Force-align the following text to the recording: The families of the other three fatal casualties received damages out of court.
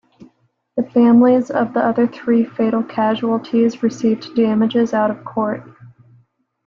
The 0.77 0.81
families 0.81 1.51
of 1.51 1.75
the 1.75 1.79
other 1.79 2.07
three 2.07 2.43
fatal 2.43 2.81
casualties 2.81 3.83
received 3.83 4.35
damages 4.35 4.95
out 4.95 5.11
of 5.11 5.23
court. 5.23 5.61